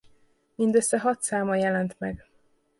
Mindössze 0.55 0.99
hat 1.03 1.21
száma 1.21 1.55
jelent 1.55 1.95
meg. 1.99 2.25